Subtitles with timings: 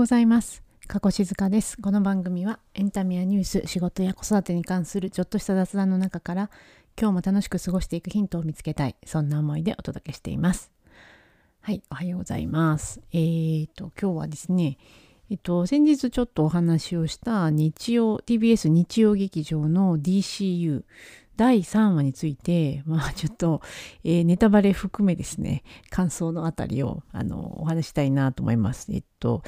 [0.00, 0.62] ございます。
[0.86, 1.76] 加古静香です。
[1.76, 6.50] この番組はエンタメやニュース、仕事や子育てに関するちょっとした雑談の中から
[6.98, 8.96] 今日も楽しく過ごしていくヒントを見つけたい。
[9.04, 10.72] そんな思いでお届けしています。
[11.60, 13.02] はい、おはようございます。
[13.12, 14.78] えーと、今日はですね、
[15.28, 20.84] えっと、先日ちょっとお話をした日曜、TBS 日曜劇場の DCU
[21.40, 23.62] 第3話について、まあ ちょっと、
[24.04, 28.92] えーネタバレ含めですね、感想のあたりを、あの、お話したいなと思います。
[28.92, 29.42] えっと、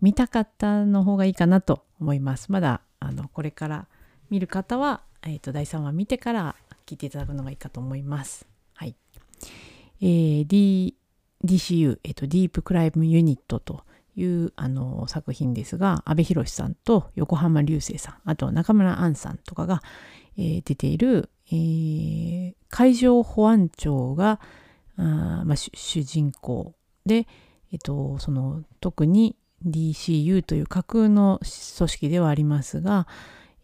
[0.00, 2.52] 見たかったの方がいいかなと思います。
[2.52, 3.88] まだ、あの、これから
[4.30, 6.54] 見る方は、えっと、第3話見てから
[6.86, 8.46] 聞いていただくのがいいかと思います。
[8.74, 8.94] はい。
[10.00, 10.96] えー D、
[11.44, 13.82] DCU、えっと、ディープクライムユニットと
[14.14, 19.82] いうあの作品ですが、阿部寛さんと横浜流星さん、あと中村杏さんとかが、
[20.36, 24.40] えー出ている、えー海上保安庁が、
[24.96, 27.26] あまあ、主人公で、
[27.70, 31.38] えっと、その特に DCU という架空の
[31.76, 33.06] 組織ではありますが、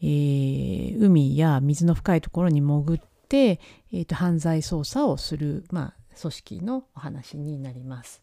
[0.03, 3.61] えー海や水の深いところに潜って、
[3.93, 8.23] えーと犯罪捜査をする、まあ、組織のお話になります。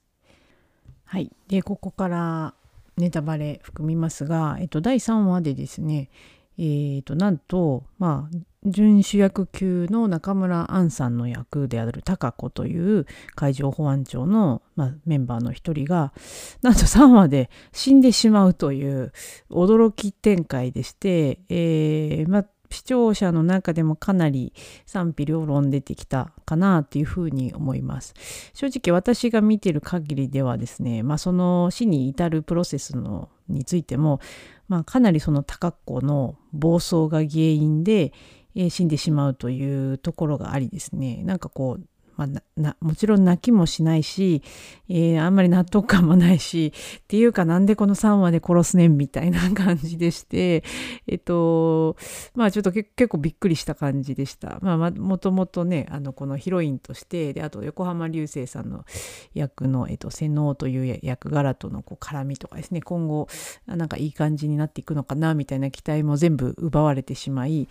[1.06, 2.54] はい、でここから
[2.98, 6.10] ネタバレ含みますが、えっと、第3話でですね、
[6.58, 16.14] えーとなんと、まあ、準主役級の中村杏さんの役である高子という海上保安庁の、まあ、メンバーの一人が
[16.62, 19.12] なんと3話で死んでしまうという
[19.52, 22.46] 驚き展開でして、えーまあ、
[22.76, 24.54] 視聴者の中でもかなり
[24.86, 28.14] 賛否両論出てきたかなっていうふうに思います。
[28.54, 34.20] 正直私が見てる限りではですね、まあ、その死に至るプロセスのについても、
[34.68, 38.12] まあ、かなりその高子の暴走が原因で、
[38.56, 41.86] えー死んでしまうというところがありですねなんかこう、
[42.18, 44.42] まあ、なもちろん泣きもしないし、
[44.90, 50.64] えーあんまり納得感もないしっていうかなんでこの3話で殺すねんみたいな感じでして
[51.08, 51.96] えっと
[52.36, 54.60] まあちょっと結構びっくりした感じでした。
[54.62, 58.86] まあもともとねあのこのヒロインとしてであと横浜流星さんの
[59.34, 63.28] 役の、えっと、瀬能という役柄とのこう絡みとかですね今後
[63.68, 67.68] あなんかいい感じになっていくのかなみたいな期待も全部奪われてしまい、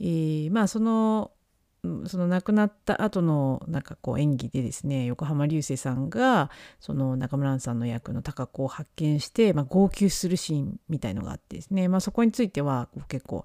[0.00, 1.30] えーまあその
[2.06, 13.44] その亡くなった後のなんかこう演技でですね横浜流星さんがその中村さんの役の高子を発見して、まあ、号泣するシーンみたいのがあってですね、まあ、そこについては結構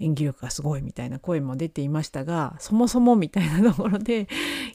[0.00, 4.28] 演技力がすごいみたいな声も出ていましたがそもそもみたいなところで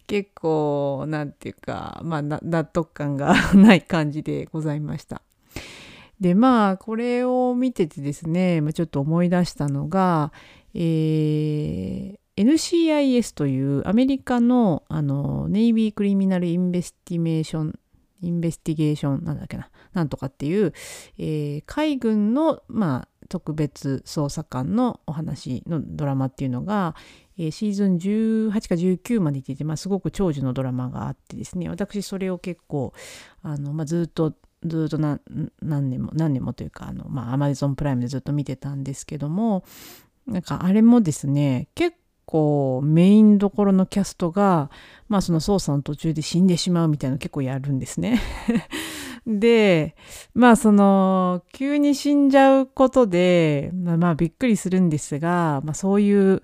[0.08, 5.22] 結構なんていうか、まあ、納得感がない感じでございました。
[6.20, 10.32] でまあこれを見ててですね、まあ、ちょっと思い出したのが、
[10.74, 20.74] えー NCIS というアメリカのあの Navy Criminal Investimation Investigation なんだっけななんとかっていう、
[21.18, 26.96] えー海軍の、まあ、特別捜査官のお話のドラマっていうのが、
[27.38, 32.94] えーシーズン18か19までいてて、まあ、すごく長寿のドラマがあってですね私それを結構
[33.42, 34.34] あの、まあ、ずっと
[34.64, 35.20] ずっと何
[35.62, 39.64] 何年も何年もというかあの、まあ、Amazon プライムでずっと見てたんですけども
[40.26, 41.97] なんかあれもですね結
[42.28, 44.70] 構メインどころのキャストが、
[45.08, 48.22] まあ、その捜査の途中で死んでしまうみたいなの結構やるんですね。
[49.26, 49.96] で
[50.34, 56.44] まあその急に死んじゃうことで、まあ、まあびっくりするんですが、まあ、そういう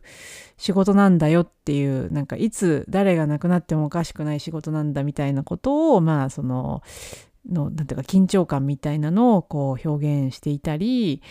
[0.57, 6.81] 仕事なんだよっていうなんかいつ誰が亡くなってもおかしくない仕事なんだみたいなことをまあその
[7.49, 11.21] のなんていうか緊張感みたいなのをこう表現していたり、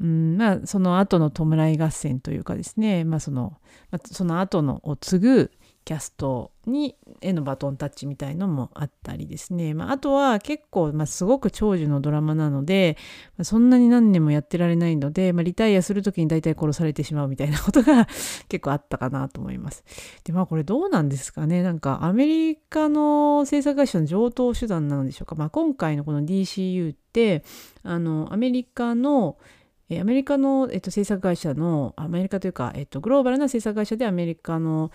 [0.00, 3.54] うん、まあその後の弔い合戦というかですね、まあその
[3.90, 5.50] まあ、その後のを継ぐ
[5.86, 12.98] キャストにへのバトンタッチみたいのもあったりですね、まあ、あとは結構、まあ、すごく長寿のドラマなので、
[13.36, 18.08] まあ、そんなに何年もやってられないので、まあ、リタイアする時に大体殺されてしまうみたいなことが
[18.50, 19.84] 結構あったかなと思います。
[20.24, 21.62] でまあこれどうなんですかね。
[21.62, 27.44] なんかアメリカの制作会社の上等手段なのでしょうか、まあ、今回のこの DCU って
[27.84, 29.38] あのアメリカの
[29.88, 34.90] アメリカの、えっと、制作会社のアメリカというか、えっと、グローバルな制作会社でアメリカの、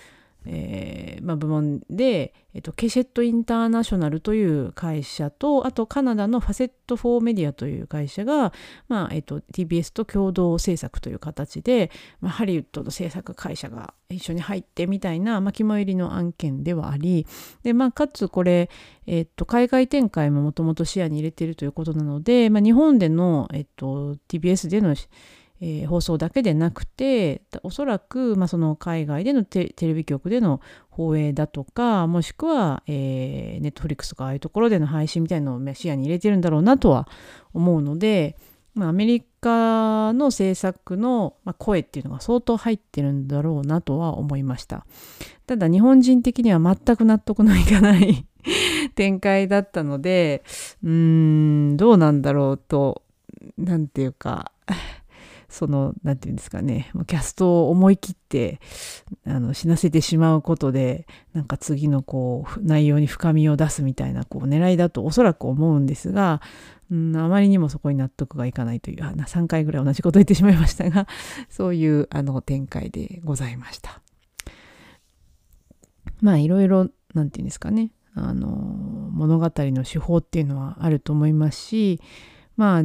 [0.45, 8.51] えーまあ、部門で、えっと、ケシェット・インターナショナルという会社とあとカナダのファセット・フォー・メディアという会社が、
[8.88, 11.91] まあえっと、TBS と共同制作という形で、
[12.21, 17.27] まあ、ハリウッドの制作会社が一緒に入ってみたいな、まあ、肝入りの案件ではあり
[17.63, 18.69] で、まあ、かつこれ、
[19.05, 24.95] えっと、海外展開ももともと視野に入れているということなので、まあ、日本での、えっと、TBS での
[25.61, 30.59] えー、放送だけでなくておそらく、まあ、その海外でのテレビ局での
[30.89, 37.07] 放映だとかもしくは、えー、ネットフリックスとかああいうところでの配信みたいなのを視野に入れてるんだろうなとは
[37.53, 38.37] 思うので、
[38.73, 44.85] まあ、アメリカの制作の声っていうのが相当入ってるんだろうなとは思いました。
[45.45, 48.25] ただ日本人的には全く納得のいかない
[48.95, 50.43] 展開だったので
[50.83, 50.89] うー
[51.73, 53.03] んどうなんだろうと
[53.57, 54.51] 何て言うか。
[55.51, 58.62] その何て言うんですかねキャストを思い切って
[59.27, 66.42] あの死なせてしまうことでなんか次のこう内容に深みを出すみたいなこう狙いだとおそらく思うんですが、
[66.89, 71.06] うん、あまりにもそこに納得がいかないというあ3回ぐらい同じこと言ってしまいましたが
[71.50, 74.01] そういうあの展開でございました。
[76.21, 82.00] まあいろいろ何て言うんですかねあの物語の手法っていうのはあると思いますし
[82.56, 82.83] まあ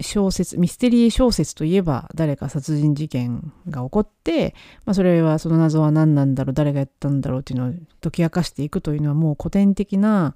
[0.00, 4.54] 小説ミステリー小説といえば誰か殺人事件が起こって、
[4.84, 7.72] まあ、それはその謎は何なんだろう誰がやったんだろうっていうのを
[8.02, 10.34] 解き明かしていくというのはもう古典的な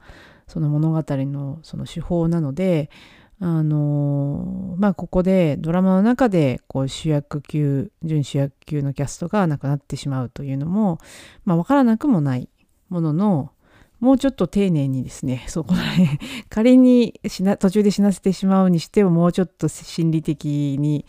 [0.49, 2.91] その物語のその手法なので
[3.39, 10.99] あのまあここでドラマの中でこう主役級準主役級のキャストがなくなってしまうというのも、
[11.45, 12.49] まあ、分からなくもない
[12.89, 13.53] ものの
[14.01, 16.19] もうちょっと丁寧にですね、 そこら辺、
[16.49, 17.21] 仮に
[17.59, 21.05] 途中で死なせてしまうにしても、もうちょっと心理的に、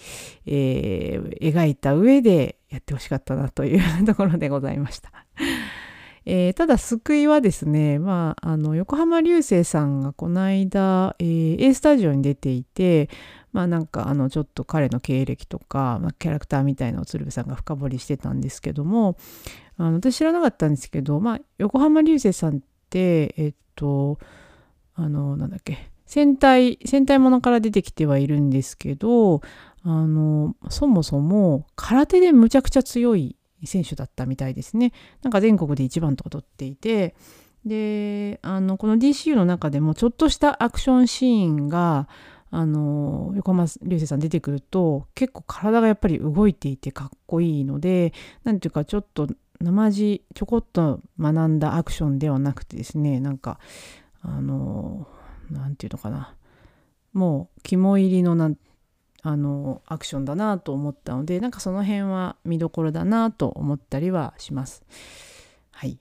[0.46, 5.12] えー、描いた上でやってほしかったなというところでございました。
[6.24, 13.10] えー、ただ救いはですね、まあ、あの横浜流星さんがこの間、えー、A スタジオに出ていて、
[13.54, 19.18] まあなんかあのちょっと彼の経歴とか、まあ、キャラクターみたいのを鶴瓶さんが深掘りしてたんですけども
[19.78, 22.60] あの私知らなかったんですけど、まあ、横浜流星さんっ
[22.92, 24.20] てえっと
[24.96, 29.42] あのなんだっけ戦隊戦隊ものから出てきてはいるんですけど
[29.84, 34.92] あのそもそも空手でむちゃくちゃ強い選手だったみたいですね。
[35.22, 37.16] なんか全国で一番とか取っていて。
[37.64, 42.08] であのこの DCU の中でもちょっとしたアクションシーンが
[42.50, 48.14] あの横浜流星さん出てくると結構体がやっぱり動いていてかっこいいので
[48.44, 49.28] 何ていうかちょっと
[49.62, 53.60] 生地ちょこっと学んだアクションではなくてですねなんか
[54.22, 55.08] あの
[55.50, 56.36] 何て言うのかな。
[57.14, 58.52] もう肝入りのな
[59.24, 64.84] あのアクションだなと思ったのでなんかその辺は見どころだなと思ったりはします。
[65.72, 66.00] はい。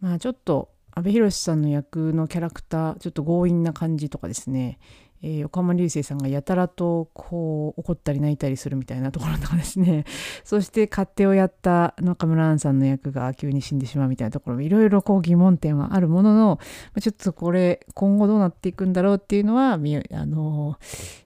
[0.00, 4.78] まあちょっと阿部寛さんの役のキャラクターちょっと強引な感じとかですね。
[5.22, 10.04] えー、横浜流星さんがやたらとこう怒ったり泣いたりするみたいなところとかですね。
[10.44, 16.58] そして勝手をやった中村アンさんの役が急に死んでしまうみたいなところもいろいろこう疑問点はあるものの
[17.00, 19.78] ちょっとこれ今後どうなっていくんだろうっていうのはあ
[20.26, 20.76] の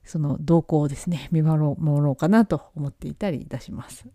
[0.04, 4.06] その動向をですね 見守ろうかなと思っていたりいたします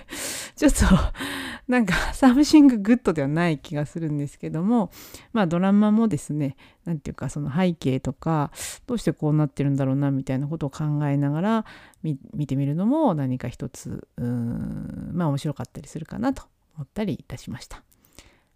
[0.56, 0.84] ちょっと
[1.68, 4.90] なんか something good ではない気がするんですけども
[5.32, 8.50] まあドラマもですね何て言うかその背景とか
[8.86, 11.64] どうしてこうなってるんだろうなみたいなことを考えながら
[12.02, 16.44] 見てみるのも何か一つまあ面白かったりするかなと
[16.76, 17.82] 思ったりいたしました。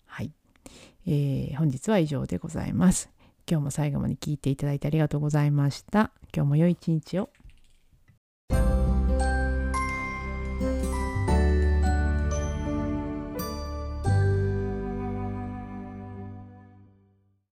[0.06, 0.32] はい、
[1.06, 3.17] えー、本日は以上でございます。
[3.50, 6.10] 今日も最後まで聞いていただいてありがとうございました。
[6.34, 7.30] 今日も良い一日を。